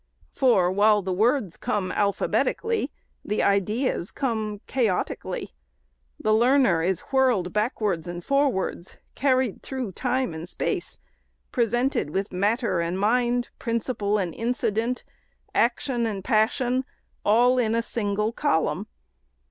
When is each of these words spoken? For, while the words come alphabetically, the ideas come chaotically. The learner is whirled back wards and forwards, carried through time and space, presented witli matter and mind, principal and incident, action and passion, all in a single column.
For, 0.31 0.71
while 0.71 1.03
the 1.03 1.13
words 1.13 1.57
come 1.57 1.91
alphabetically, 1.91 2.89
the 3.23 3.43
ideas 3.43 4.09
come 4.09 4.59
chaotically. 4.65 5.51
The 6.19 6.33
learner 6.33 6.81
is 6.81 7.01
whirled 7.11 7.53
back 7.53 7.79
wards 7.79 8.07
and 8.07 8.25
forwards, 8.25 8.97
carried 9.13 9.61
through 9.61 9.91
time 9.91 10.33
and 10.33 10.49
space, 10.49 10.99
presented 11.51 12.07
witli 12.07 12.33
matter 12.33 12.79
and 12.79 12.97
mind, 12.99 13.51
principal 13.59 14.17
and 14.17 14.33
incident, 14.33 15.03
action 15.53 16.07
and 16.07 16.23
passion, 16.23 16.83
all 17.23 17.59
in 17.59 17.75
a 17.75 17.83
single 17.83 18.31
column. 18.31 18.87